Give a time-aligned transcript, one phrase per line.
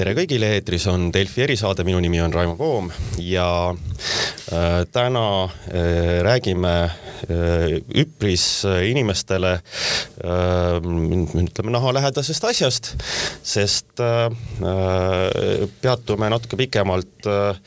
[0.00, 2.86] tere kõigile, eetris on Delfi erisaade, minu nimi on Raimo Poom
[3.20, 10.78] ja äh, täna äh, räägime äh, üpris inimestele äh,
[11.42, 12.94] ütleme nahalähedasest asjast,
[13.44, 17.60] sest äh, äh, peatume natuke pikemalt äh,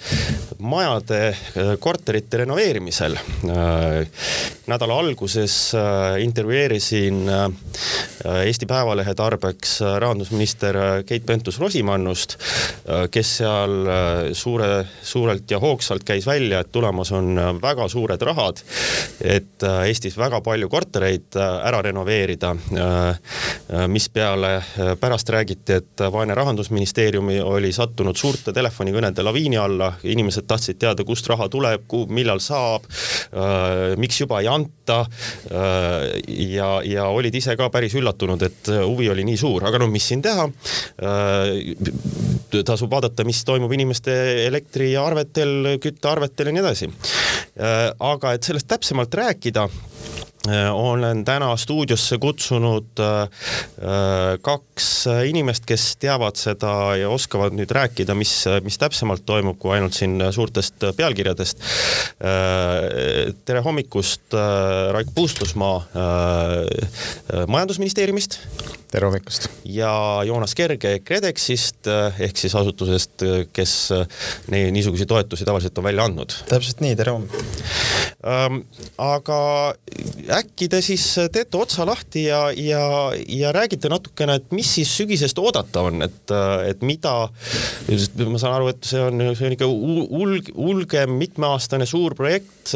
[0.58, 4.08] majade äh,, korterite renoveerimisel äh,.
[4.66, 7.48] nädala alguses äh, intervjueerisin äh,
[8.48, 13.74] Eesti Päevalehe tarbeks äh, rahandusminister äh, Keit Pentus-Rosimannust, äh, kes seal
[14.38, 14.70] suure,
[15.04, 18.62] suurelt ja hoogsalt käis välja, et tulemas on väga suured rahad,
[19.22, 22.54] et Eestis väga palju kortereid ära renoveerida.
[23.88, 24.52] mispeale
[25.00, 31.28] pärast räägiti, et vaene rahandusministeeriumi oli sattunud suurte telefonikõnede laviini alla, inimesed tahtsid teada, kust
[31.28, 32.86] raha tuleb, millal saab,
[33.98, 35.06] miks juba ei anta.
[36.28, 40.08] ja, ja olid ise ka päris üllatunud, et huvi oli nii suur, aga no mis
[40.08, 40.50] siin teha
[41.04, 41.76] Äh,
[42.66, 44.14] tasub vaadata, mis toimub inimeste
[44.48, 46.92] elektriarvetel, küttearvetel ja nii edasi.
[47.58, 49.68] Äh, aga et sellest täpsemalt rääkida
[50.74, 53.00] olen täna stuudiosse kutsunud
[54.44, 54.88] kaks
[55.30, 58.34] inimest, kes teavad seda ja oskavad nüüd rääkida, mis,
[58.66, 61.64] mis täpsemalt toimub, kui ainult siin suurtest pealkirjadest.
[63.46, 64.36] tere hommikust,
[64.92, 65.78] Raik Puustusmaa
[67.48, 68.40] majandusministeeriumist
[68.94, 69.48] tere hommikust!
[69.66, 69.92] ja
[70.28, 73.74] Joonas Kerge KredExist ehk siis asutusest, kes
[74.54, 76.36] niisuguseid toetusi tavaliselt on välja andnud.
[76.50, 77.83] täpselt nii, tere hommikust!
[79.04, 79.40] Aga
[80.38, 82.84] äkki te siis teete otsa lahti ja, ja,
[83.28, 86.34] ja räägite natukene, et mis siis sügisest oodata on, et,
[86.68, 92.16] et mida, ma saan aru, et see on, see on ikka ulg, ulgem mitmeaastane suur
[92.18, 92.76] projekt,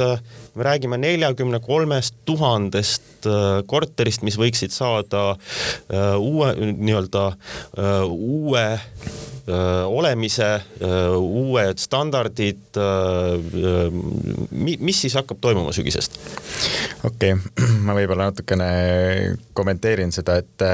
[0.57, 3.27] me räägime neljakümne kolmest tuhandest
[3.67, 7.27] korterist, mis võiksid saada äh, Äh, uue nii-öelda
[7.77, 10.61] äh, uue äh, olemise,
[11.17, 12.77] uued standardid.
[14.69, 16.19] mis siis hakkab toimuma sügisest?
[17.03, 18.69] okei okay., ma võib-olla natukene
[19.57, 20.67] kommenteerin seda, et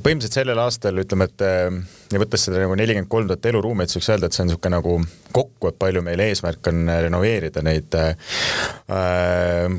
[0.00, 1.46] põhimõtteliselt sellel aastal ütleme, et
[2.14, 4.76] ja võttes seda nagu nelikümmend kolm tuhat eluruumi, et võiks öelda, et see on niisugune
[4.76, 4.96] nagu
[5.34, 8.14] kokku, et palju meil eesmärk on renoveerida neid äh,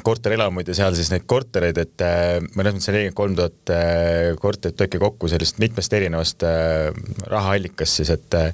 [0.03, 4.31] korterelamuid ja seal siis neid kortereid, et äh, mõnes mõttes see nelikümmend kolm tuhat äh,
[4.41, 6.89] korterit võibki kokku sellist mitmest erinevast äh,
[7.31, 8.51] rahaallikast siis, et äh,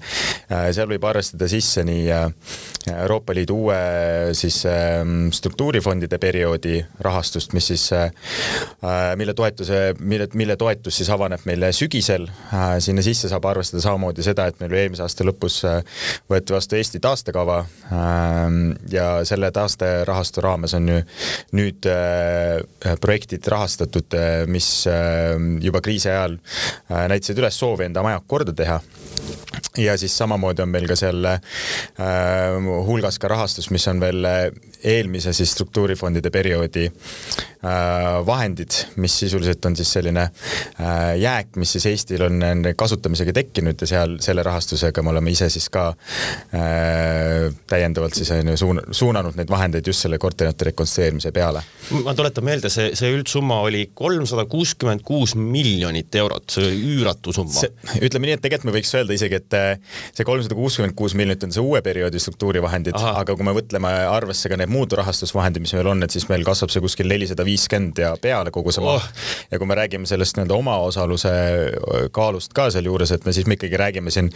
[0.75, 2.27] seal võib arvestada sisse nii äh,
[2.91, 3.79] Euroopa Liidu uue
[4.37, 8.11] siis äh, struktuurifondide perioodi rahastust, mis siis äh,,
[9.17, 13.81] mille toetuse, mille, mille toetus siis avaneb meil sügisel äh,, sinna sisse saab arvestada arvestada
[13.81, 15.83] samamoodi seda, et meil eelmise aasta lõpus äh,
[16.29, 17.61] võeti vastu Eesti taastekava
[17.91, 20.99] ähm, ja selle taasterahastu raames on ju
[21.57, 22.59] nüüd äh,
[23.01, 24.87] projektid rahastatud, äh, mis
[25.61, 26.37] juba kriisi ajal
[26.89, 28.79] näitasid üles soovi enda majad korda teha.
[29.77, 31.39] Ja siis samamoodi on meil ka seal äh,
[32.87, 34.27] hulgas ka rahastus, mis on veel
[34.83, 41.87] eelmise siis struktuurifondide perioodi äh, vahendid, mis sisuliselt on siis selline äh, jääk, mis siis
[41.91, 42.43] Eestil on
[42.75, 48.53] kasutamisega tekkinud ja seal selle rahastusega me oleme ise siis ka äh, täiendavalt siis on
[48.53, 51.63] ju suun-, suunanud neid vahendeid just selle korterite rekonstrueerimise peale.
[52.03, 57.33] ma tuletan meelde, see, see üldsumma oli kolmsada kuuskümmend kuus miljonit eurot, see oli üüratu
[57.35, 57.67] summa.
[58.01, 59.57] ütleme nii, et tegelikult me võiks öelda isegi, et
[60.17, 64.51] see kolmsada kuuskümmend kuus miljonit on see uue perioodi struktuurivahendid, aga kui me võtleme arvesse
[64.51, 68.01] ka need muud rahastusvahendid, mis meil on, et siis meil kasvab see kuskil nelisada viiskümmend
[68.03, 69.25] ja peale kogu see maht oh..
[69.51, 71.33] ja kui me räägime sellest nii-öelda omaosaluse
[72.15, 74.31] kaalust ka sealjuures, et me siis me ikkagi räägime siin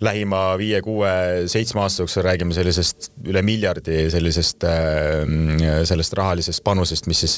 [0.00, 7.36] lähima viie-kuue-seitsme aasta jooksul räägime sellisest üle miljardi sellisest, äh, sellest rahalisest panusest, mis siis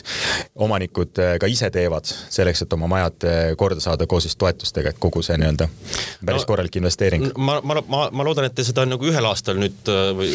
[0.55, 4.93] omanikud äh, ka ise teevad selleks, et oma majad äh, korda saada koos siis toetustega,
[4.93, 5.69] et kogu see nii-öelda
[6.25, 7.29] päris no, korralik investeering.
[7.37, 10.31] ma, ma, ma, ma loodan, et te seda nagu ühel aastal nüüd või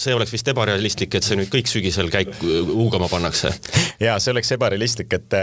[0.00, 3.52] see oleks vist ebarealistlik, et see nüüd kõik sügisel käik huugama pannakse.
[4.06, 5.38] ja see oleks ebarealistlik, et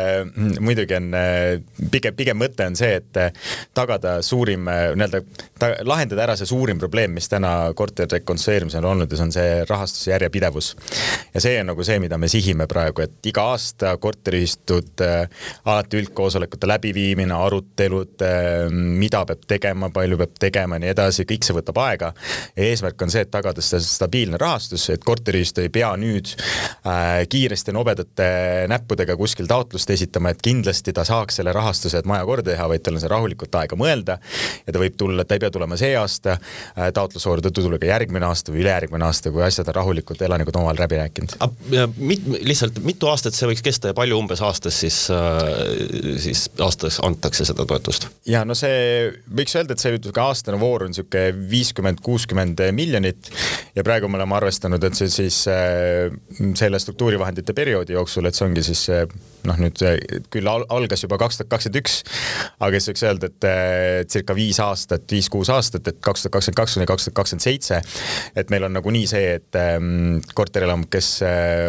[0.64, 1.12] muidugi on
[1.92, 3.40] pigem, pigem mõte on see, et
[3.78, 5.22] tagada suurim nii-öelda
[5.60, 9.34] ta,, lahendada ära see suurim probleem, mis täna korterite rekonstrueerimisel on olnud ja see on
[9.36, 10.70] see rahastuse järjepidevus.
[11.34, 15.30] ja see on nagu see, mida me sihime praegu, et iga aasta korteriühistud äh,,
[15.66, 21.48] alati üldkoosolekute läbiviimine, arutelud äh,, mida peab tegema, palju peab tegema ja nii edasi, kõik
[21.48, 22.14] see võtab aega.
[22.56, 27.26] ja eesmärk on see, et tagada seda stabiilne rahastus, et korteriühistu ei pea nüüd äh,
[27.30, 28.30] kiiresti nobedate
[28.72, 32.84] näppudega kuskil taotlust esitama, et kindlasti ta saaks selle rahastuse, et maja korda teha, vaid
[32.86, 34.18] tal on see rahulikult aega mõelda
[34.66, 36.38] ja ta võib tulla, ta ei pea tulema see aasta
[36.94, 40.82] taotlusvooru tõttu, tulla ka järgmine aasta või ülejärgmine aasta, kui asjad on rahulikult elanikud omavahel
[40.86, 41.36] läbi rääkinud.
[41.98, 45.00] Mit, lihtsalt mitu aastat see võiks kesta ja palju umbes aastas siis,
[46.24, 48.10] siis aastas antakse seda toetust?
[48.30, 53.32] ja no see, võiks öelda, et see ka aastane voor on niisugune viiskümmend, kuuskümmend miljonit
[53.76, 56.12] ja praegu me oleme arvestanud, et see siis äh,
[56.60, 59.06] selle struktuurivahendite perioodi jooksul, et see ongi siis äh,
[59.48, 59.82] noh, nüüd
[60.34, 62.00] küll algas juba kaks tuhat kakskümmend üks,
[62.60, 64.67] aga siis võiks öelda, et äh, circa viis aastat,
[65.12, 67.82] viis-kuus aastat, et kaks tuhat kakskümmend kaks kuni kaks tuhat kakskümmend seitse.
[68.36, 71.22] et meil on nagunii see, et ähm, korterelamud, kes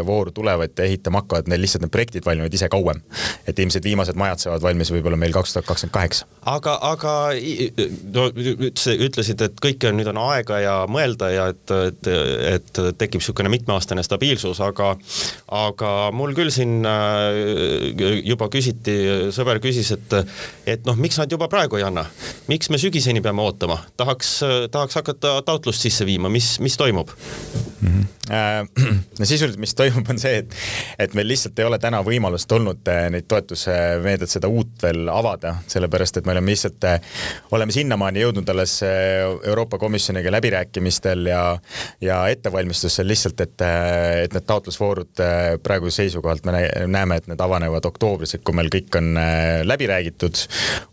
[0.06, 3.03] vooru tulevad ja ehitama hakkavad, neil lihtsalt need projektid valmivad ise kauem.
[3.47, 6.27] et ilmselt viimased majad saavad valmis võib-olla meil kaks tuhat kakskümmend kaheksa.
[6.47, 7.15] aga, aga
[8.15, 12.12] no ütlesid, et kõike on, nüüd on aega ja mõelda ja et, et,
[12.55, 14.95] et tekib niisugune mitmeaastane stabiilsus, aga
[15.55, 18.97] aga mul küll siin äh, juba küsiti,
[19.35, 20.17] sõber küsis, et
[20.69, 22.06] et noh, miks nad juba praegu ei anna,
[22.50, 24.38] miks me sügiseni peame ootama, tahaks,
[24.73, 27.12] tahaks hakata taotlust sisse viima, mis, mis toimub
[27.81, 27.88] mm?
[27.88, 28.06] -hmm.
[29.19, 30.55] no sisuliselt, mis toimub, on see, et
[30.99, 35.55] et meil lihtsalt ei ole täna võimalust olnud äh, neid toetusmeedet, seda uut veel avada,
[35.67, 36.85] sellepärast et me oleme lihtsalt,
[37.50, 41.43] oleme sinnamaani jõudnud alles Euroopa Komisjoniga läbirääkimistel ja
[42.00, 43.61] ja ettevalmistusel lihtsalt, et,
[44.25, 48.70] et need taotlusvoorud äh, praeguse seisukohalt me näeme, et need avanevad oktoobris, et kui meil
[48.73, 50.38] kõik on äh, läbi räägitud,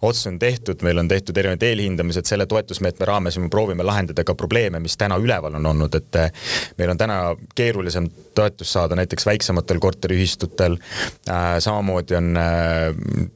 [0.02, 4.36] otsus on tehtud, meil on tehtud erinevad eelhindamised, selle toetusmeetme raames me proovime lahendada ka
[4.36, 6.32] probleeme, mis täna üleval on olnud, et äh,
[6.80, 7.20] meil on täna
[7.56, 10.78] keerulisem toetust saada näiteks väiksematel korteriühistutel.
[11.60, 12.38] samamoodi on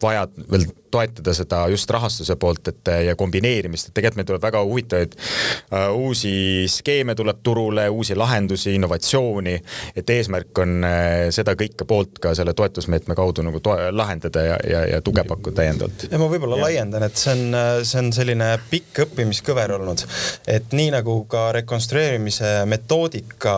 [0.01, 4.61] vaja veel toetada seda just rahastuse poolt, et ja kombineerimist, et tegelikult meil tuleb väga
[4.65, 9.55] huvitavaid uh, uusi skeeme tuleb turule, uusi lahendusi, innovatsiooni,
[9.95, 14.83] et eesmärk on uh, seda kõike poolt ka selle toetusmeetme kaudu nagu lahendada ja, ja,
[14.95, 16.07] ja tuge pakkuda täiendavalt.
[16.11, 20.03] ja ma võib-olla laiendan, et see on, see on selline pikk õppimiskõver olnud,
[20.49, 23.55] et nii nagu ka rekonstrueerimise metoodika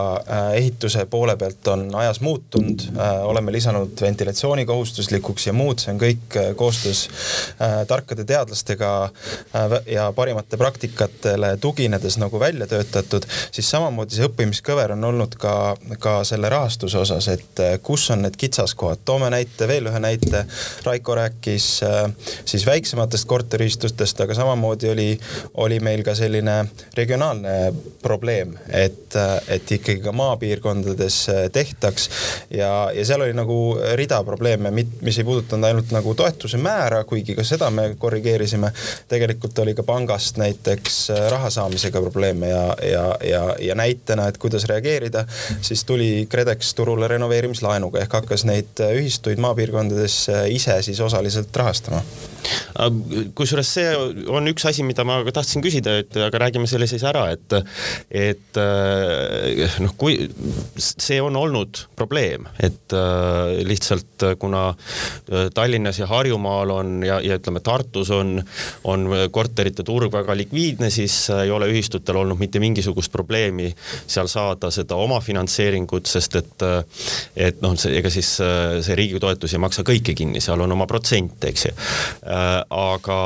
[0.58, 2.88] ehituse poole pealt on ajas muutunud,
[3.28, 7.21] oleme lisanud ventilatsiooni kohustuslikuks ja muud, see on kõik koostöös äh,
[7.88, 15.04] tarkade teadlastega äh, ja parimate praktikatele tuginedes nagu välja töötatud, siis samamoodi see õppimiskõver on
[15.12, 19.04] olnud ka, ka selle rahastuse osas, et äh, kus on need kitsaskohad.
[19.06, 20.46] toome näite, veel ühe näite.
[20.86, 22.12] Raiko rääkis äh,
[22.46, 25.10] siis väiksematest korteriühistutest, aga samamoodi oli,
[25.54, 26.66] oli meil ka selline
[26.98, 32.10] regionaalne probleem, et, äh, et ikkagi ka maapiirkondades äh, tehtaks
[32.50, 33.60] ja, ja seal oli nagu
[33.96, 38.72] rida probleeme, mis ei puudutanud ainult nagu toetuse määra, kuigi ka seda me korrigeerisime.
[39.12, 44.40] tegelikult oli ka pangast näiteks äh, raha saamisega probleeme ja, ja, ja, ja näitena, et
[44.42, 45.26] kuidas reageerida,
[45.62, 51.56] siis tuli KredEx turule renoveerimislaenuga ehk hakkas neid äh, ühistuid maapiirkondades äh, ise siis osaliselt
[51.56, 52.04] rahastama
[53.38, 53.90] kusjuures see
[54.32, 57.54] on üks asi, mida ma tahtsin küsida, et aga räägime selle siis ära, et,
[58.10, 58.58] et
[59.84, 60.16] noh, kui
[60.82, 62.96] see on olnud probleem, et
[63.68, 64.72] lihtsalt kuna
[65.54, 68.40] Tallinnas ja Harjumaal on ja, ja ütleme, Tartus on,
[68.84, 73.72] on korterite turg väga likviidne, siis ei ole ühistutel olnud mitte mingisugust probleemi
[74.08, 76.66] seal saada seda omafinantseeringut, sest et,
[77.36, 81.44] et noh, ega siis see riigi toetus ei maksa kõike kinni, seal on oma protsent,
[81.50, 81.74] eks ju.
[82.26, 83.20] aga,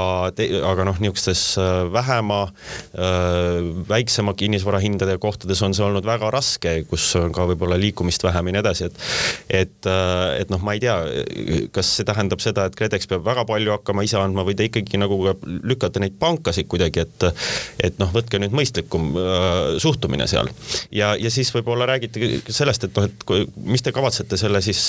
[0.71, 1.45] aga noh, niisugustes
[1.93, 2.41] vähema,
[3.89, 8.57] väiksema kinnisvarahindade kohtades on see olnud väga raske, kus on ka võib-olla liikumist vähem ja
[8.57, 9.89] nii edasi, et et,
[10.39, 10.95] et noh, ma ei tea,
[11.75, 14.67] kas see tähendab seda, et KredEx peab väga palju palju hakkama ise andma või te
[14.69, 15.17] ikkagi nagu
[15.65, 17.25] lükkate neid pankasid kuidagi, et
[17.83, 20.49] et noh, võtke nüüd mõistlikum äh, suhtumine seal.
[20.91, 24.81] ja, ja siis võib-olla räägite sellest, et noh, et kui, mis te kavatsete selle siis,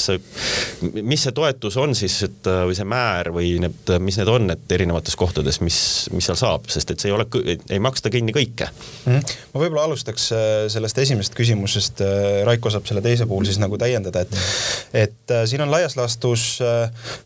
[1.03, 4.77] mis see toetus on siis, et või see määr või need, mis need on, et
[4.77, 5.79] erinevates kohtades, mis,
[6.13, 7.27] mis seal saab, sest et see ei ole,
[7.71, 9.13] ei maksta kinni kõike mm.
[9.13, 9.37] -hmm.
[9.55, 13.79] ma võib-olla alustaks äh, sellest esimesest küsimusest, äh, Raiko saab selle teise puhul siis nagu
[13.81, 16.47] täiendada, et et äh, siin on laias laastus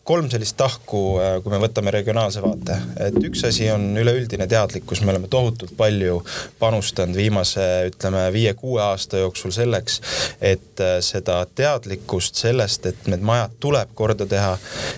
[0.07, 1.01] kolm sellist tahku,
[1.43, 6.21] kui me võtame regionaalse vaate, et üks asi on üleüldine teadlikkus, me oleme tohutult palju
[6.59, 9.99] panustanud viimase, ütleme viie-kuue aasta jooksul selleks,
[10.41, 14.53] et äh, seda teadlikkust sellest, et need majad tuleb korda teha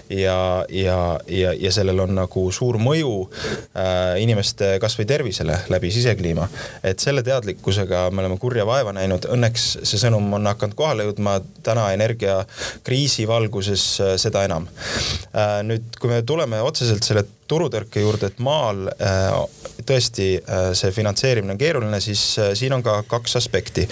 [0.09, 0.37] ja,
[0.69, 0.97] ja,
[1.27, 6.47] ja, ja sellel on nagu suur mõju äh, inimeste kasvõi tervisele läbi sisekliima.
[6.83, 11.39] et selle teadlikkusega me oleme kurja vaeva näinud, õnneks see sõnum on hakanud kohale jõudma
[11.63, 15.61] täna energiakriisi valguses äh, seda enam äh,.
[15.63, 19.27] nüüd, kui me tuleme otseselt selle turutõrke juurde, et maal äh,
[19.85, 23.85] tõesti äh, see finantseerimine on keeruline, siis äh, siin on ka kaks aspekti.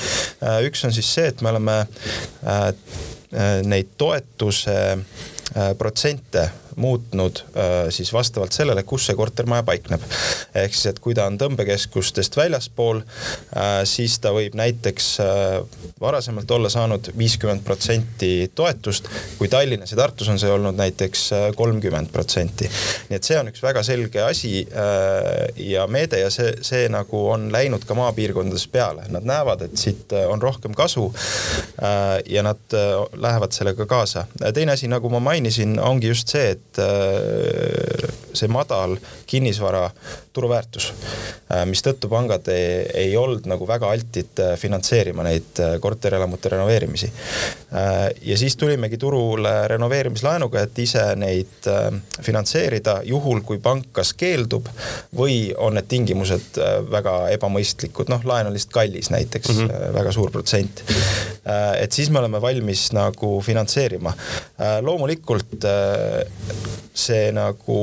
[0.65, 1.77] üks on siis see, et me oleme
[3.67, 4.75] neid toetuse
[5.79, 6.43] protsente
[6.75, 10.03] muutnud äh, siis vastavalt sellele, kus see kortermaja paikneb.
[10.55, 13.01] ehk siis, et kui ta on tõmbekeskustest väljaspool,
[13.55, 15.57] äh, siis ta võib näiteks äh,
[16.01, 22.11] varasemalt olla saanud viiskümmend protsenti toetust, kui Tallinnas ja Tartus on see olnud näiteks kolmkümmend
[22.11, 22.69] protsenti.
[23.09, 24.65] nii et see on üks väga selge asi
[25.55, 30.13] ja meede ja see, see nagu on läinud ka maapiirkondades peale, nad näevad, et siit
[30.27, 31.11] on rohkem kasu.
[32.29, 32.75] ja nad
[33.13, 34.25] lähevad sellega kaasa.
[34.53, 38.95] teine asi, nagu ma mainisin, ongi just see, et et äh, see madal
[39.29, 39.89] kinnisvara
[40.33, 40.91] turuväärtus,
[41.51, 47.11] äh, mistõttu pangad ei, ei olnud nagu väga altid äh, finantseerima neid korterelamute renoveerimisi.
[48.21, 51.67] ja siis tulimegi turule renoveerimislaenuga, et ise neid
[52.21, 54.67] finantseerida, juhul kui pank kas keeldub
[55.15, 56.59] või on need tingimused
[56.91, 59.93] väga ebamõistlikud, noh, laen on lihtsalt kallis näiteks mm, -hmm.
[59.95, 60.83] väga suur protsent.
[61.79, 64.13] et siis me oleme valmis nagu finantseerima.
[64.81, 65.65] loomulikult
[66.93, 67.81] see nagu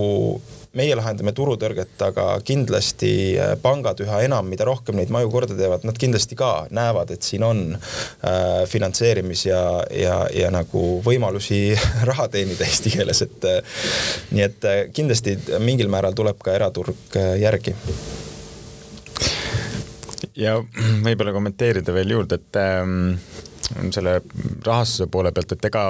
[0.76, 5.86] meie lahendame turutõrget, aga kindlasti äh, pangad üha enam, mida rohkem neid maju korda teevad,
[5.88, 9.62] nad kindlasti ka näevad, et siin on äh, finantseerimis ja,
[9.94, 11.62] ja, ja nagu võimalusi
[12.10, 13.82] raha teenida eesti keeles, et äh,
[14.34, 17.74] nii et äh, kindlasti mingil määral tuleb ka eraturg äh, järgi.
[20.38, 20.54] Ja
[21.02, 23.16] võib-olla kommenteerida veel juurde, et ähm,
[23.92, 24.18] selle
[24.64, 25.82] rahastuse poole pealt, et ega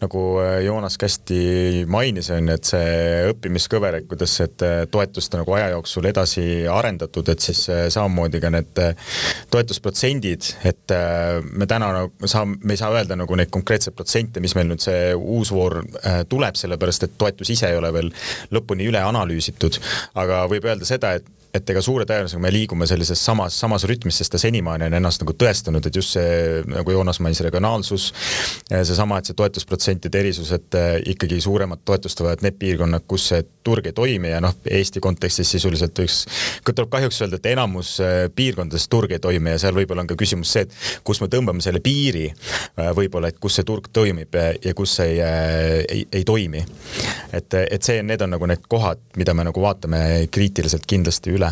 [0.00, 2.92] nagu äh, Joonas ka hästi mainis, on ju, et see
[3.30, 8.52] õppimiskõver, et kuidas seda toetust nagu aja jooksul edasi arendatud, et siis äh, samamoodi ka
[8.54, 9.16] need äh,
[9.52, 10.94] toetusprotsendid, et
[11.50, 14.82] me täna nagu saa-, me ei saa öelda nagu neid konkreetseid protsente, mis meil nüüd
[14.84, 15.80] see uus voor
[16.30, 18.10] tuleb, sellepärast et toetus ise ei ole veel
[18.54, 19.78] lõpuni üle analüüsitud,
[20.20, 24.20] aga võib öelda seda, et et ega suure tõenäosusega me liigume sellises samas, samas rütmis,
[24.20, 28.10] sest ta senimaani on ennast nagu tõestanud, et just see, nagu Joonas mainis, regionaalsus,
[28.68, 33.42] seesama, et see toetusprotsentide erisus, et eh, ikkagi suuremat toetust vajavad need piirkonnad, kus see
[33.66, 36.22] turg ei toimi ja noh, Eesti kontekstis sisuliselt võiks,
[36.70, 40.18] tuleb kahjuks öelda, et enamus eh, piirkondades turg ei toimi ja seal võib-olla on ka
[40.20, 44.38] küsimus see, et kus me tõmbame selle piiri eh, võib-olla, et kus see turg toimib
[44.38, 46.62] ja kus see ei, ei, ei toimi.
[47.34, 51.39] et, et see, need on nagu need kohad, mida me nagu vaatame kriitiliselt kindlasti üle
[51.40, 51.50] üle.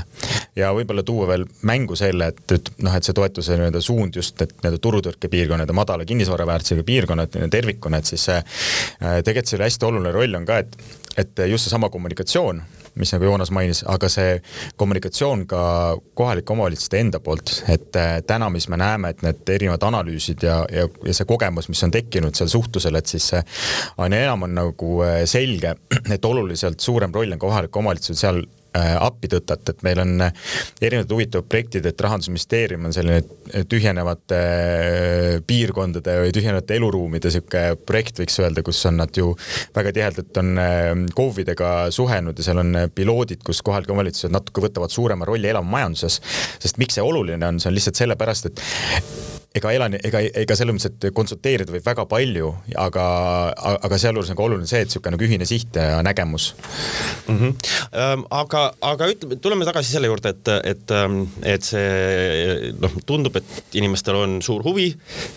[0.58, 4.40] ja võib-olla tuua veel mängu selle, et, et noh, et see toetuse nii-öelda suund just,
[4.42, 9.88] et nii-öelda turutõrkepiirkonnad ja madala kinnisvaraväärtusega piirkonnad tervikuna, et siis see äh, tegelikult selle hästi
[9.88, 10.76] oluline roll on ka, et,
[11.24, 12.62] et just seesama kommunikatsioon
[12.98, 14.38] mis nagu Joonas mainis, aga see
[14.80, 15.60] kommunikatsioon ka
[16.18, 20.60] kohalike omavalitsuste enda poolt, et äh, täna, mis me näeme, et need erinevad analüüsid ja,
[20.72, 24.94] ja, ja see kogemus, mis on tekkinud seal suhtlusel, et siis aina enam on nagu
[25.06, 25.76] äh, selge,
[26.14, 28.42] et oluliselt suurem roll on kohaliku omavalitsuse seal
[29.00, 30.48] appi tõtata, et meil on äh,
[30.80, 34.40] erinevad huvitavad projektid, et rahandusministeerium on selline äh, tühjenevate
[35.48, 39.32] piirkondade või tühjenevate eluruumide sihuke projekt, võiks öelda, kus on nad ju
[39.76, 40.62] väga tihedalt on
[41.14, 46.20] KOV-idega suhelnud ja seal on piloodid, kus kohalikud omavalitsused natuke võtavad suurema rolli elamajanduses.
[46.58, 50.76] sest miks see oluline on, see on lihtsalt sellepärast, et ega elani-, ega, ega selles
[50.76, 53.06] mõttes, et konsulteerida võib väga palju, aga,
[53.76, 56.50] aga sealjuures ka oluline see, et niisugune nagu ühine siht ja nägemus
[57.28, 57.38] mm.
[57.38, 58.24] -hmm.
[58.30, 63.78] aga, aga ütleme, tuleme tagasi selle juurde, et, et, ähm, et see noh, tundub, et
[63.78, 64.88] inimestel on suur huvi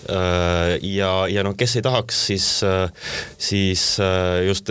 [0.09, 2.89] äh, ja, ja noh, kes ei tahaks, siis, äh,
[3.37, 4.69] siis äh, just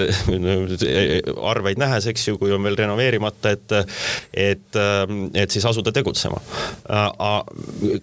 [1.53, 3.77] arveid nähes, eks ju, kui on veel renoveerimata, et,
[4.35, 6.41] et, ähm, et siis asuda tegutsema.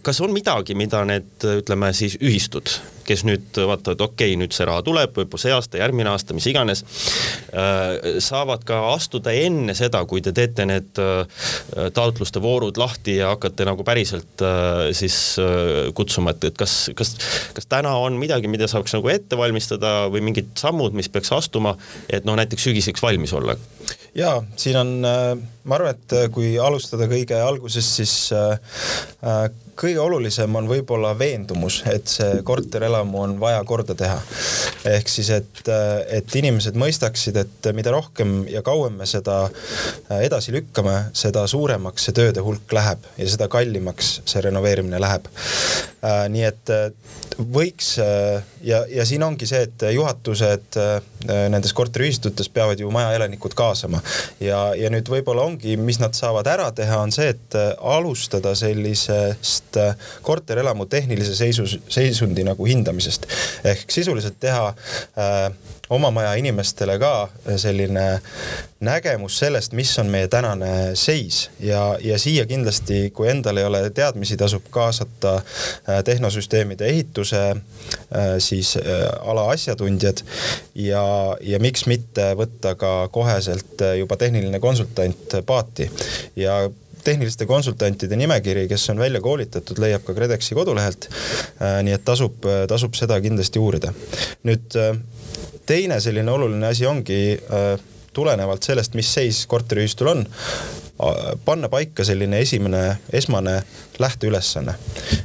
[0.02, 2.70] kas on midagi, mida need ütleme siis ühistud,
[3.08, 6.48] kes nüüd vaatavad, okei okay,, nüüd see raha tuleb, võib-olla see aasta, järgmine aasta, mis
[6.50, 6.84] iganes,
[7.52, 11.46] äh, saavad ka astuda enne seda, kui te teete need äh,
[11.96, 15.18] taotluste voorud lahti ja hakkate nagu päriselt äh, siis
[15.98, 17.16] kutsuma, et, et kas, kas,
[17.58, 21.78] kas täna on midagi, mida saaks nagu ette valmistada või mingid sammud, mis peaks astuma,
[22.10, 23.58] et noh, näiteks sügiseks valmis olla?
[24.18, 24.94] jaa, siin on,
[25.68, 28.16] ma arvan, et kui alustada kõige algusest, siis
[29.78, 34.18] kõige olulisem on võib-olla veendumus, et see korterelamu on vaja korda teha.
[34.88, 35.62] ehk siis, et,
[36.20, 39.44] et inimesed mõistaksid, et mida rohkem ja kauem me seda
[40.22, 45.30] edasi lükkame, seda suuremaks see tööde hulk läheb ja seda kallimaks see renoveerimine läheb.
[46.34, 46.74] nii et
[47.38, 50.80] võiks ja, ja siin ongi see, et juhatused
[51.28, 54.02] nendes korteriühistutes peavad ju maja elanikud kaasama
[54.42, 59.78] ja, ja nüüd võib-olla ongi, mis nad saavad ära teha, on see, et alustada sellisest
[59.82, 63.28] äh, korterelamu tehnilise seisus, seisundi nagu hindamisest.
[63.66, 64.70] ehk sisuliselt teha
[65.18, 65.52] äh,
[65.90, 68.20] oma maja inimestele ka selline
[68.80, 73.82] nägemus sellest, mis on meie tänane seis ja, ja siia kindlasti, kui endal ei ole
[73.90, 80.22] teadmisi, tasub kaasata äh, tehnosüsteemide ehituse äh, siis äh, ala asjatundjad
[80.76, 81.04] ja,
[81.42, 85.90] ja miks mitte võtta ka koheselt juba tehniline konsultant paati
[86.36, 86.68] ja
[87.04, 91.08] tehniliste konsultantide nimekiri, kes on välja koolitatud, leiab ka KredExi kodulehelt.
[91.84, 93.94] nii et tasub, tasub seda kindlasti uurida.
[94.44, 94.76] nüüd
[95.66, 97.38] teine selline oluline asi ongi
[98.18, 100.26] tulenevalt sellest, mis seis korteriühistul on,
[101.46, 103.60] panna paika selline esimene, esmane
[104.02, 104.74] lähteülesanne.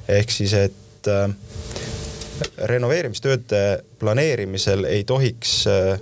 [0.09, 1.31] ehk siis, et äh,
[2.57, 6.01] renoveerimistööde planeerimisel ei tohiks äh,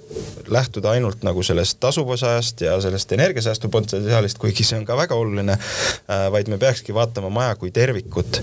[0.48, 5.56] lähtuda ainult nagu sellest tasuvusajast ja sellest energiasäästu potentsiaalist, kuigi see on ka väga oluline,
[5.56, 8.40] äh, vaid me peakski vaatama maja kui tervikut.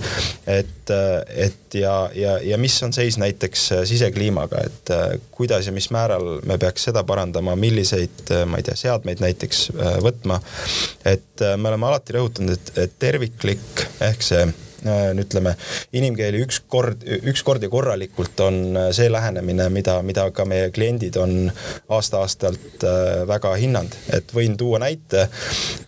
[0.48, 4.94] et, äh, et ja, ja, ja mis on seis näiteks sisekliimaga, et
[5.32, 9.68] kuidas ja mis määral me peaks seda parandama, milliseid, ma ei tea, seadmeid näiteks
[10.06, 10.40] võtma.
[11.06, 14.48] et me oleme alati rõhutanud, et, et terviklik ehk see
[15.22, 15.56] ütleme,
[15.96, 20.72] inimkeeli üks kord, üks kord ja korralikult on äh, see lähenemine, mida, mida ka meie
[20.76, 21.52] kliendid on
[21.90, 25.28] aasta-aastalt äh, väga hinnanud, et võin tuua näite.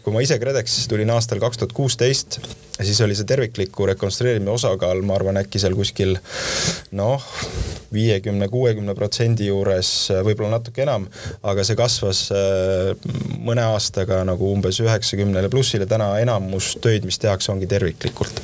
[0.04, 2.40] kui ma ise KredExis tulin aastal kaks tuhat kuusteist,
[2.84, 6.16] siis oli see tervikliku rekonstrueerimise osakaal, ma arvan, äkki seal kuskil
[6.96, 7.26] noh,
[7.94, 9.92] viiekümne, kuuekümne protsendi juures,
[10.26, 11.08] võib-olla natuke enam,
[11.44, 12.28] aga see kasvas
[13.40, 18.42] mõne aastaga nagu umbes üheksakümnele plussile, täna enamus töid, mis tehakse, ongi terviklikult.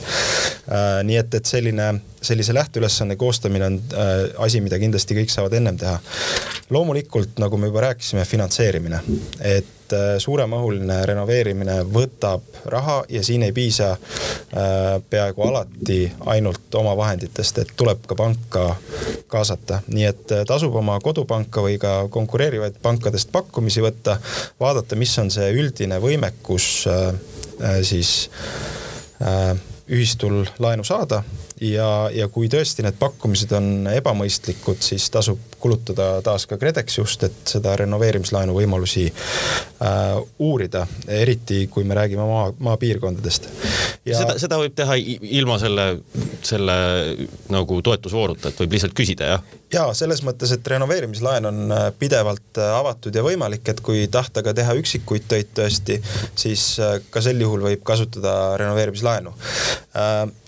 [0.66, 1.92] Äh, nii et, et selline,
[2.26, 6.00] sellise lähteülesande koostamine on äh, asi, mida kindlasti kõik saavad ennem teha.
[6.70, 9.00] loomulikult, nagu me juba rääkisime, finantseerimine,
[9.40, 13.96] et äh, suuremahuline renoveerimine võtab raha ja siin ei piisa
[15.10, 18.66] peaaegu alati ainult omavahenditest, et tuleb ka panka
[19.28, 24.18] kaasata, nii et tasub oma kodupanka või ka konkureerivaid pankadest pakkumisi võtta,
[24.60, 26.70] vaadata, mis on see üldine võimekus
[27.84, 28.14] siis
[29.90, 31.24] ühistul laenu saada
[31.62, 37.24] ja, ja kui tõesti need pakkumised on ebamõistlikud, siis tasub kulutada taas ka KredEx just,
[37.26, 43.50] et seda renoveerimislaenu võimalusi äh, uurida, eriti kui me räägime maa, maapiirkondadest.
[44.06, 44.20] Ja...
[44.20, 45.88] seda, seda võib teha ilma selle,
[46.46, 46.76] selle
[47.54, 49.50] nagu toetusvooruta, et võib lihtsalt küsida, jah?
[49.74, 54.44] ja selles mõttes, et renoveerimislaen on äh, pidevalt äh, avatud ja võimalik, et kui tahta
[54.46, 56.02] ka teha üksikuid töid tõesti,
[56.38, 59.34] siis äh, ka sel juhul võib kasutada renoveerimislaenu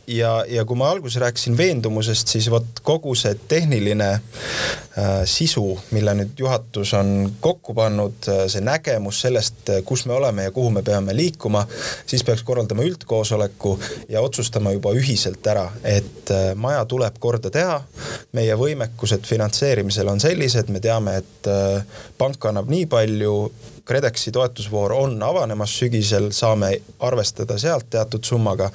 [0.07, 6.13] ja, ja kui ma alguses rääkisin veendumusest, siis vot kogu see tehniline äh, sisu, mille
[6.17, 10.71] nüüd juhatus on kokku pannud, äh, see nägemus sellest, äh, kus me oleme ja kuhu
[10.73, 11.65] me peame liikuma,
[12.05, 13.77] siis peaks korraldama üldkoosoleku
[14.09, 17.81] ja otsustama juba ühiselt ära, et äh, maja tuleb korda teha.
[18.33, 21.83] meie võimekused finantseerimisel on sellised, me teame, et äh,
[22.17, 23.33] pank annab nii palju
[23.87, 28.69] KredExi toetusvoor on avanemas sügisel, saame arvestada sealt teatud summaga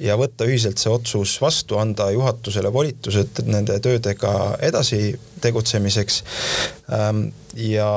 [0.00, 4.32] ja võtta ühiselt see otsus vastu, anda juhatusele volitused nende töödega
[4.64, 5.12] edasi
[5.44, 6.22] tegutsemiseks.
[6.92, 7.90] Ähm, ja,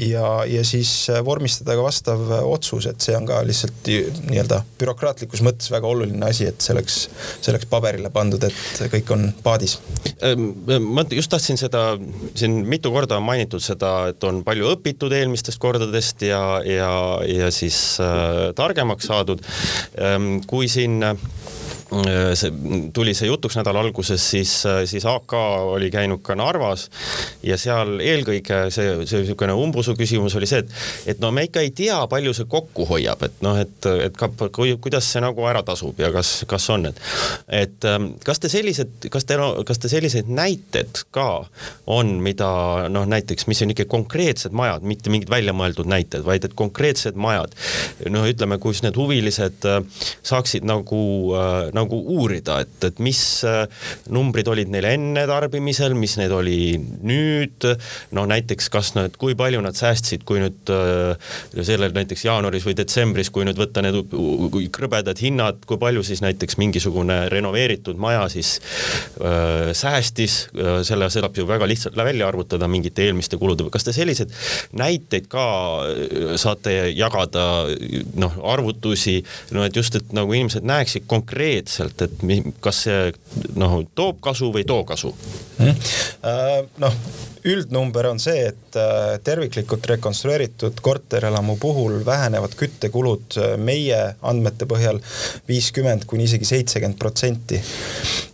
[0.00, 0.90] ja, ja siis
[1.24, 3.90] vormistada ka vastav otsus, et see on ka lihtsalt
[4.30, 6.98] nii-öelda bürokraatlikus mõttes väga oluline asi, et see oleks,
[7.40, 9.78] see oleks paberile pandud, et kõik on paadis.
[10.26, 10.50] Ehm,
[10.86, 11.84] ma just tahtsin seda,
[12.34, 16.92] siin mitu korda on mainitud seda, et on palju õpitud eelmistest kordadest ja, ja,
[17.28, 19.44] ja siis äh, targemaks saadud.
[20.00, 21.59] Ehm, kui siin äh, Äh,
[21.90, 22.50] see
[22.94, 25.32] tuli see jutuks nädala alguses, siis, äh, siis AK
[25.74, 26.86] oli käinud ka Narvas
[27.42, 30.74] ja seal eelkõige see, see niisugune umbusu küsimus oli see, et,
[31.14, 34.30] et no me ikka ei tea, palju see kokku hoiab, et noh, et, et ka,
[34.54, 37.02] kuidas see nagu ära tasub ja kas, kas on, et,
[37.62, 41.26] et ähm, kas te sellised, kas te, kas te selliseid näited ka
[41.90, 42.52] on, mida
[42.92, 47.58] noh, näiteks, mis on ikka konkreetsed majad, mitte mingid väljamõeldud näited, vaid et konkreetsed majad,
[48.14, 49.82] noh, ütleme, kus need huvilised äh,
[50.22, 51.02] saaksid nagu,
[51.74, 53.64] nagu nagu uurida, et, et mis äh,
[54.12, 57.66] numbrid olid neil enne tarbimisel, mis need oli nüüd,
[58.16, 62.76] no näiteks kas nad, kui palju nad säästsid, kui nüüd äh, sellel näiteks jaanuaris või
[62.78, 64.14] detsembris, kui nüüd võtta need
[64.74, 68.56] krõbedad hinnad, kui palju siis näiteks mingisugune renoveeritud maja siis
[69.20, 70.40] öö, äh, säästis,
[70.86, 74.32] selle saab ju väga lihtsalt välja arvutada mingite eelmiste kulude, kas te selliseid
[74.76, 75.44] näiteid ka
[76.40, 77.44] saate jagada,
[78.20, 79.20] noh, arvutusi,
[79.56, 83.12] no et just, et nagu inimesed näeksid konkreetselt, konkreetselt, et mi, kas see
[83.56, 85.12] noh, toob kasu või ei too kasu
[85.58, 86.70] mm.?
[86.82, 86.94] noh,
[87.44, 95.00] üldnumber on see, et äh, terviklikult rekonstrueeritud korterelamu puhul vähenevad küttekulud äh, meie andmete põhjal
[95.48, 97.62] viiskümmend kuni isegi seitsekümmend protsenti.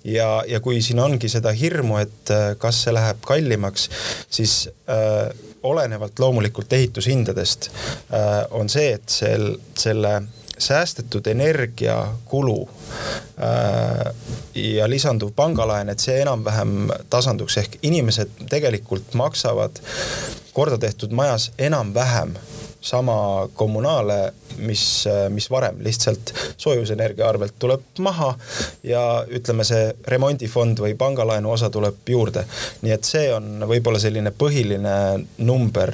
[0.05, 3.90] ja, ja kui siin ongi seda hirmu, et kas see läheb kallimaks,
[4.31, 5.29] siis äh,
[5.66, 10.20] olenevalt loomulikult ehitushindadest äh, on see, et sel, selle
[10.59, 14.14] säästetud energiakulu äh,
[14.55, 19.81] ja lisanduv pangalaen, et see enam-vähem tasanduks, ehk inimesed tegelikult maksavad
[20.57, 22.37] korda tehtud majas enam-vähem
[22.81, 28.33] sama kommunaale, mis, mis varem, lihtsalt soojusenergia arvelt tuleb maha
[28.87, 32.45] ja ütleme, see remondifond või pangalaenu osa tuleb juurde.
[32.83, 34.97] nii et see on võib-olla selline põhiline
[35.39, 35.93] number,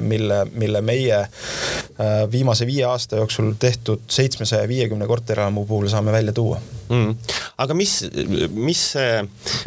[0.00, 6.32] mille, mille meie äh, viimase viie aasta jooksul tehtud seitsmesaja viiekümne korterelamu puhul saame välja
[6.32, 7.34] tuua mm..
[7.62, 7.94] aga mis,
[8.54, 8.82] mis,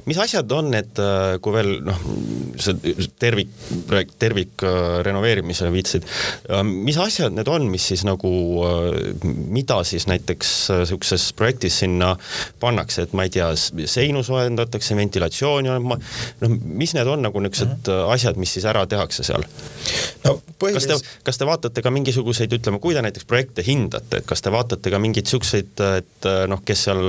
[0.09, 2.03] mis asjad on need, äh, kui veel noh,
[2.59, 3.51] see tervik,
[4.21, 6.07] tervik äh, renoveerimisele viitasid,
[6.69, 8.31] mis asjad need on, mis siis nagu,
[9.23, 10.53] mida siis näiteks
[10.89, 12.13] sihukeses projektis sinna
[12.61, 13.49] pannakse, et ma ei tea,
[13.89, 18.13] seinu soojendatakse, ventilatsiooni on, noh, mis need on nagu niisugused mm -hmm.
[18.13, 19.45] asjad, mis siis ära tehakse seal?
[20.23, 20.85] no põhilis...
[20.87, 24.41] kas te, kas te vaatate ka mingisuguseid, ütleme, kui te näiteks projekte hindate, et kas
[24.41, 27.08] te vaatate ka mingeid siukseid, et noh, kes seal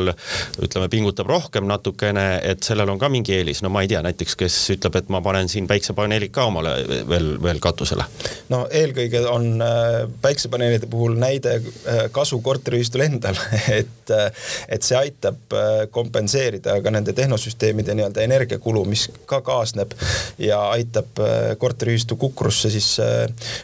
[0.63, 4.37] ütleme, pingutab rohkem natukene, et sellel on ka mingi eelis, no ma ei tea, näiteks
[4.41, 6.75] kes ütleb, et ma panen siin päiksepaneelid ka omale
[7.09, 8.07] veel, veel katusele?
[8.51, 13.39] no eelkõige on äh, päiksepaneelide puhul näide äh, kasu korteriühistul endal,
[13.81, 14.31] et, äh,
[14.69, 15.57] et see aitab
[15.91, 19.95] kompenseerida ka nende tehnosüsteemide nii-öelda energiakulu, mis ka kaasneb
[20.39, 21.21] ja aitab
[21.59, 22.89] korteriühistu kukrusse siis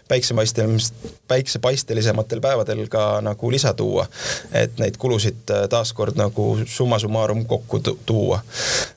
[0.08, 0.92] päiksemaistelis,
[1.28, 4.06] päiksepaistelisematel päevadel ka nagu lisa tuua.
[4.52, 6.25] et neid kulusid taaskord nagu
[6.66, 8.40] summa summarum kokku tuua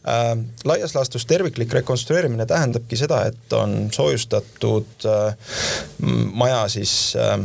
[0.08, 0.38] äh,.
[0.66, 5.36] laias laastus terviklik rekonstrueerimine tähendabki seda, et on soojustatud äh,
[6.34, 7.40] maja siis äh,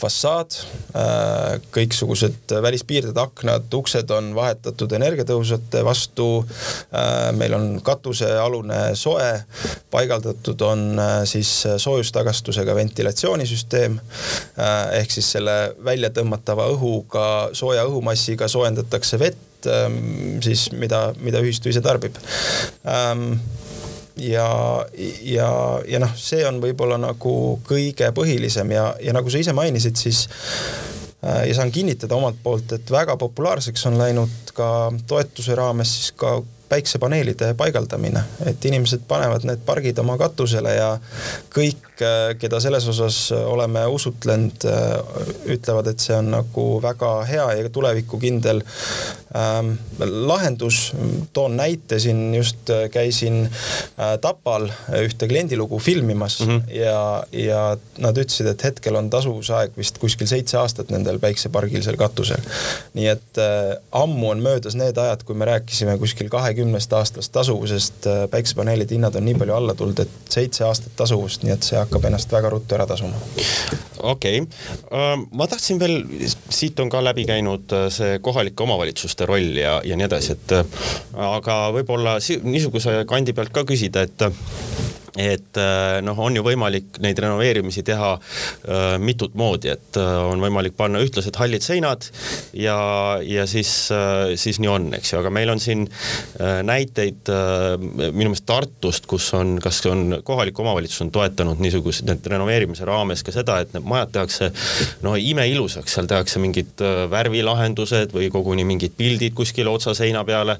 [0.00, 0.54] fassaad,
[0.94, 6.28] äh, kõiksugused välispiirded, aknad, uksed on vahetatud energiatõhusate vastu.
[6.94, 9.30] Äh, meil on katusealune soe,
[9.90, 14.00] paigaldatud on äh, siis soojustagastusega ventilatsioonisüsteem.
[14.92, 17.24] ehk siis selle välja tõmmatava õhuga,
[17.56, 22.16] sooja õhumassiga soojendatakse vett ähm, siis mida, mida ühistu ise tarbib
[22.84, 23.40] ähm,
[24.20, 24.86] ja,
[25.22, 25.50] ja,
[25.88, 27.34] ja noh, see on võib-olla nagu
[27.66, 30.26] kõige põhilisem ja, ja nagu sa ise mainisid, siis
[31.24, 34.70] äh, ja saan kinnitada omalt poolt, et väga populaarseks on läinud ka
[35.08, 36.38] toetuse raames siis ka
[36.70, 40.90] päiksepaneelide paigaldamine, et inimesed panevad need pargid oma katusele ja
[41.50, 45.24] kõik, äh, keda selles osas oleme usutlenud, äh,
[45.56, 48.62] ütlevad, et see on nagu väga hea ja tulevikukindel
[49.36, 50.92] ähm, lahendus.
[51.32, 54.70] toon näite, siin just äh, käisin äh, Tapal
[55.02, 56.74] ühte kliendilugu filmimas mm -hmm.
[56.74, 61.96] ja, ja nad ütlesid, et hetkel on tasuvusaeg vist kuskil seitse aastat nendel päiksepargil seal
[61.96, 62.40] katusel.
[62.94, 67.32] nii et äh, ammu on möödas need ajad, kui me rääkisime kuskil kahekümne kahekümnest aastast
[67.32, 71.66] tasuvusest äh, päiksepaneelide hinnad on nii palju alla tulnud, et seitse aastat tasuvust, nii et
[71.66, 73.16] see hakkab ennast väga ruttu ära tasuma.
[73.98, 74.46] okei okay.,
[74.92, 76.02] äh, ma tahtsin veel,
[76.50, 80.54] siit on ka läbi käinud äh, see kohalike omavalitsuste roll ja, ja nii edasi, et
[81.16, 87.18] aga võib-olla niisuguse kandi pealt ka küsida, et et äh, noh, on ju võimalik neid
[87.18, 92.06] renoveerimisi teha äh, mitut moodi, et äh, on võimalik panna ühtlased hallid seinad
[92.54, 92.76] ja,
[93.26, 97.74] ja siis äh,, siis nii on, eks ju, aga meil on siin äh, näiteid äh,
[97.80, 103.24] minu meelest Tartust, kus on, kas on kohalik omavalitsus on toetanud niisugused need renoveerimise raames
[103.26, 104.50] ka seda, et need majad tehakse
[105.02, 110.58] no imeilusaks, seal tehakse mingid värvilahendused või koguni mingid pildid kuskile otsaseina peale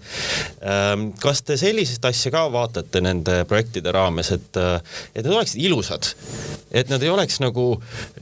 [0.66, 1.10] ähm,.
[1.22, 4.60] kas te sellist asja ka vaatate nende projektide raames, et et,
[5.14, 6.10] et need oleksid ilusad.
[6.70, 7.64] et nad ei oleks nagu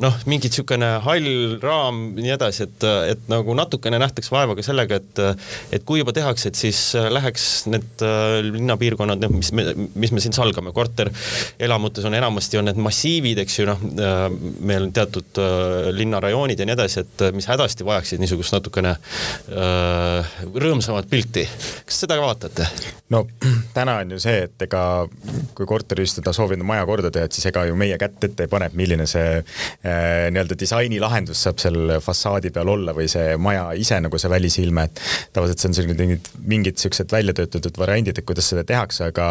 [0.01, 4.65] noh, mingi niisugune hall raam ja nii edasi, et, et nagu natukene nähtaks vaeva ka
[4.65, 5.21] sellega, et,
[5.77, 10.23] et kui juba tehakse, et siis läheks need äh, linnapiirkonnad, noh, mis me, mis me
[10.25, 14.25] siin salgame, korterelamutes on enamasti on need massiivid, eks ju, noh, äh,
[14.71, 20.39] meil on teatud äh, linnarajoonid ja nii edasi, et mis hädasti vajaksid niisugust natukene äh,
[20.55, 21.45] rõõmsamat pilti.
[21.85, 22.69] kas seda ka vaatate?
[23.13, 23.25] no
[23.75, 24.83] täna on ju see, et ega
[25.57, 25.69] kui
[26.09, 28.77] korteriühistud soovib maja korda teha, et siis ega ju meie kätt ette ei pane, et
[28.77, 34.19] milline see äh, nii-öelda disainilahendus saab seal fassaadi peal olla või see maja ise nagu
[34.19, 38.49] see välisilme, et tavaliselt see on selline mingid, mingid siuksed välja töötatud variandid, et kuidas
[38.53, 39.29] seda tehakse, aga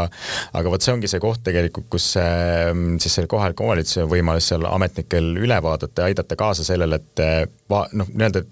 [0.57, 4.67] aga vot see ongi see koht tegelikult, kus äh, siis selle kohaliku omavalitsuse võimalus seal
[4.69, 7.37] ametnikel üle vaadata ja aidata kaasa sellele, et äh,
[7.71, 8.43] va-, noh, nii-öelda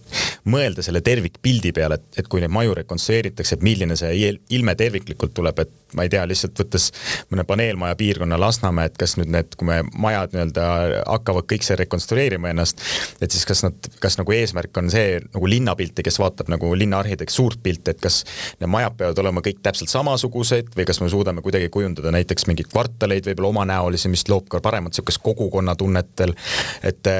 [0.51, 5.33] mõelda selle tervikpildi peale, et, et kui neid maju rekonstrueeritakse, et milline see ilme terviklikult
[5.35, 6.89] tuleb, et ma ei tea, lihtsalt võttes
[7.31, 10.65] mõne paneelmaja piirkonna Lasnamäe, et kas nüüd need, kui me majad nii-öelda
[11.03, 12.81] hakkavad kõik see rekonstrueerima ennast,
[13.21, 17.33] et siis kas nad, kas nagu eesmärk on see nagu linnapilti, kes vaatab nagu linnaarhitekt
[17.33, 18.21] suurt pilti, et kas
[18.61, 22.71] need majad peavad olema kõik täpselt samasugused või kas me suudame kuidagi kujundada näiteks mingeid
[22.71, 26.35] kvartaleid võib-olla omanäolisi, mis loob ka paremat niisugust kogukonnatunnet veel.
[26.83, 27.11] et,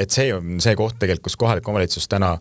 [0.00, 2.36] et see on see koht tegelikult, kus kohalik omavalitsus täna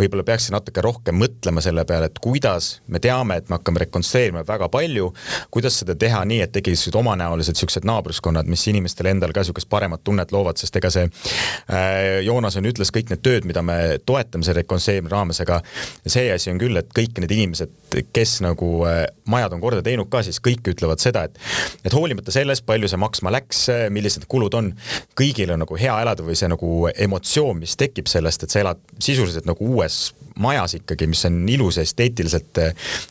[0.00, 4.44] võib-olla peaks natuke rohkem mõtlema selle peale, et kuidas me teame, et me hakkame rekonstrueerima
[4.48, 5.12] väga palju,
[5.54, 10.04] kuidas seda teha nii, et tekiksid omanäolised siuksed naabruskonnad, mis inimestele endal ka siukest paremat
[10.04, 14.46] tunnet loovad, sest ega see äh, Joonas on, ütles kõik need tööd, mida me toetame
[14.46, 15.60] selle rekonstrueerimise raames, aga
[16.06, 17.74] see asi on küll, et kõik need inimesed,
[18.14, 21.40] kes nagu äh, majad on korda teinud ka, siis kõik ütlevad seda, et
[21.84, 24.72] et hoolimata sellest, palju see maksma läks, millised kulud on,
[25.18, 28.80] kõigil on nagu hea elada või see nagu emotsioon, mis tekib sellest, et sa elad
[29.02, 32.62] sisuliselt nagu uues majas ikkagi, mis on ilus ja esteetiliselt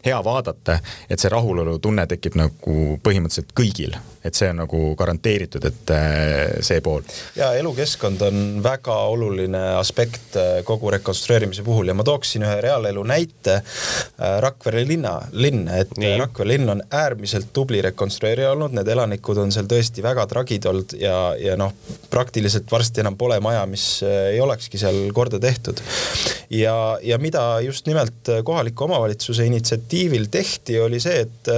[0.06, 5.92] hea vaadata, et see rahulolutunne tekib nagu põhimõtteliselt kõigil et see on nagu garanteeritud, et
[5.92, 7.04] äh, see pool.
[7.36, 13.04] ja elukeskkond on väga oluline aspekt äh, kogu rekonstrueerimise puhul ja ma tooksin ühe reaalelu
[13.08, 13.60] näite.
[13.60, 16.16] Äh, Rakvere linna, linn, et Nii.
[16.22, 20.96] Rakvere linn on äärmiselt tubli rekonstrueerija olnud, need elanikud on seal tõesti väga tragid olnud
[21.00, 21.76] ja, ja noh,
[22.12, 25.84] praktiliselt varsti enam pole maja, mis ei olekski seal korda tehtud.
[26.50, 31.52] ja, ja mida just nimelt kohaliku omavalitsuse initsiatiivil tehti, oli see, et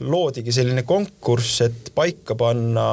[0.00, 2.86] loodigi selline konkurss, et paika panna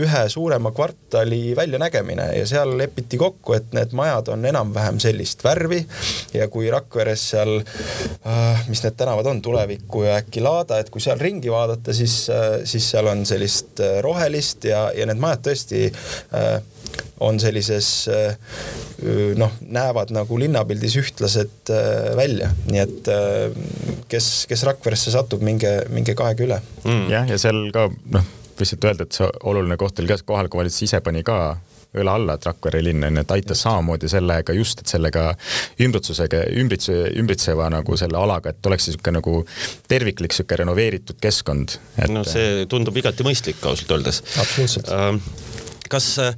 [0.00, 5.80] ühe suurema kvartali väljanägemine ja seal lepiti kokku, et need majad on enam-vähem sellist värvi
[6.34, 11.02] ja kui Rakveres seal äh,, mis need tänavad on, Tuleviku ja äkki Laada, et kui
[11.04, 15.44] seal ringi vaadata, siis äh,, siis seal on sellist äh, rohelist ja, ja need majad
[15.48, 16.56] tõesti äh,
[17.24, 18.36] on sellises äh,
[19.38, 23.12] noh, näevad nagu linnapildis ühtlased äh, välja, nii et
[24.10, 26.62] kes, kes Rakveresse satub, minge, minge kahega üle.
[26.84, 27.04] Mm..
[27.12, 30.86] jah, ja seal ka noh lihtsalt öelda, et see oluline koht oli ka, kohalik omavalitsus
[30.86, 31.56] ise pani ka
[31.94, 35.28] õla alla, et Rakvere linn on ju, et aitas samamoodi sellega just, et sellega
[35.84, 39.36] ümbritsusega, ümbritse, ümbritseva nagu selle alaga, et oleks niisugune nagu
[39.90, 41.78] terviklik niisugune renoveeritud keskkond.
[41.96, 42.10] Et....
[42.10, 44.22] no see tundub igati mõistlik ausalt öeldes.
[44.42, 44.90] absoluutselt.
[44.94, 45.22] Ähm,
[45.92, 46.34] kas, äh,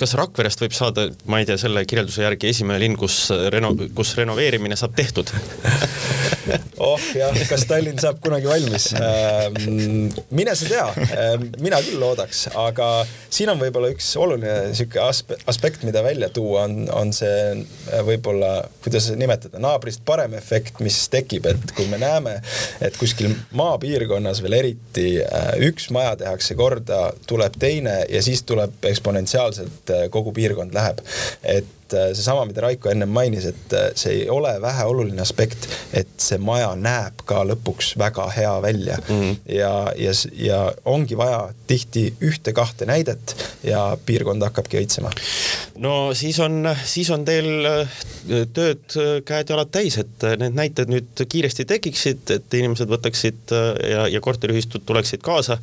[0.00, 4.14] kas Rakverest võib saada, ma ei tea, selle kirjelduse järgi esimene linn, kus reno-, kus
[4.18, 5.32] renoveerimine saab tehtud
[6.90, 8.88] oh jah, kas Tallinn saab kunagi valmis?
[8.98, 12.88] Ähm, mine sa tea, ähm, mina küll loodaks, aga
[13.28, 18.52] siin on võib-olla üks oluline sihuke aspekt, mida välja tuua, on, on see äh, võib-olla,
[18.84, 22.38] kuidas nimetada, naabrist parem efekt, mis tekib, et kui me näeme,
[22.84, 28.84] et kuskil maapiirkonnas veel eriti äh, üks maja tehakse korda, tuleb teine ja siis tuleb
[28.90, 31.02] eksponentsiaalselt äh, kogu piirkond läheb.
[31.42, 35.68] et et äh, seesama, mida Raiko ennem mainis, et äh, see ei ole väheoluline aspekt,
[35.96, 39.20] et see maja näeb ka lõpuks väga hea välja mm.
[39.20, 39.36] -hmm.
[39.56, 45.10] ja, ja, ja ongi vaja tihti ühte-kahte näidet ja piirkond hakkabki õitsema.
[45.78, 47.98] no siis on, siis on teil äh,
[48.52, 53.54] tööd käed-jalad täis, et need näited nüüd kiiresti tekiksid, et inimesed võtaksid
[53.88, 55.58] ja, ja korteriühistud tuleksid kaasa.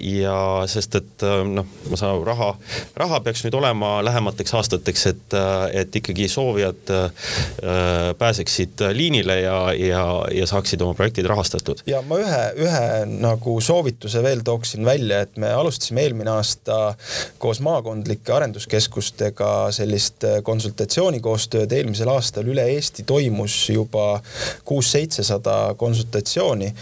[0.00, 2.48] ja sest, et noh, ma saan aru, raha,
[2.96, 5.38] raha peaks nüüd olema lähemateks aastateks, et et,
[5.82, 7.10] et ikkagi soovijad äh,
[8.18, 10.04] pääseksid liinile ja, ja,
[10.34, 11.82] ja saaksid oma projektid rahastatud.
[11.86, 16.94] ja ma ühe, ühe nagu soovituse veel tooksin välja, et me alustasime eelmine aasta
[17.42, 21.72] koos maakondlike arenduskeskustega sellist konsultatsioonikoostööd.
[21.72, 24.20] eelmisel aastal üle Eesti toimus juba
[24.68, 26.72] kuus-seitsesada konsultatsiooni,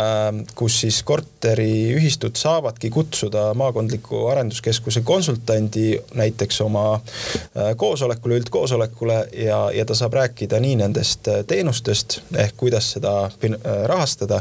[0.00, 9.70] ähm, kus siis korteriühistud saavadki kutsuda maakondliku arenduskeskuse konsultandi näiteks oma äh, koosolekule, üldkoosolekule ja,
[9.74, 13.54] ja ta saab rääkida nii nendest äh, teenustest ehk kuidas seda äh,
[13.90, 14.40] rahastada,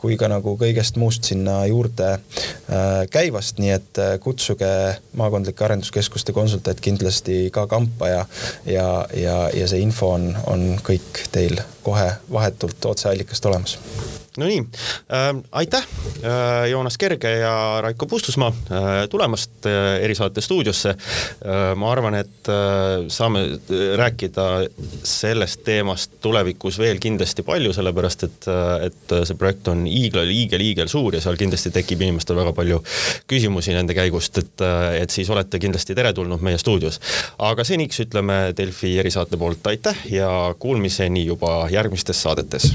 [0.00, 4.72] kui ka nagu kõigest muust sinna juurde äh, käivast, nii et kutsuge
[5.16, 8.24] maakondlike arenduskeskuste konsultant kindlasti ka kampa ja,
[8.66, 13.78] ja, ja, ja see info on, on kõik teil kohe vahetult otseallikast olemas
[14.36, 15.84] Nonii äh,, aitäh
[16.24, 21.74] äh,, Joonas Kerge ja Raiko Pustusmaa äh, tulemast äh, erisaate stuudiosse äh,.
[21.76, 23.44] ma arvan, et äh, saame
[23.96, 24.46] rääkida
[25.04, 30.64] sellest teemast tulevikus veel kindlasti palju, sellepärast et, äh, et see projekt on hiigel, hiigel,
[30.64, 32.80] hiigel suur ja seal kindlasti tekib inimestel väga palju
[33.28, 37.00] küsimusi nende käigust, et, äh, et siis olete kindlasti teretulnud meie stuudios.
[37.38, 42.72] aga seniks ütleme Delfi erisaate poolt aitäh ja kuulmiseni juba järgmistes saadetes